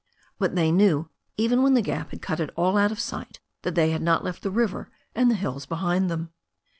But 0.39 0.55
they 0.55 0.71
knew, 0.71 1.11
even 1.37 1.61
when 1.61 1.75
the 1.75 1.81
gap 1.83 2.09
had 2.09 2.23
cut 2.23 2.39
it 2.39 2.49
all 2.55 2.75
out 2.75 2.91
of 2.91 2.99
sight, 2.99 3.39
that 3.61 3.75
they 3.75 3.91
had 3.91 4.01
not 4.01 4.23
left 4.23 4.41
the 4.41 4.49
river 4.49 4.89
and 5.13 5.29
the 5.29 5.35
hills 5.35 5.67
behind 5.67 6.09
them. 6.09 6.31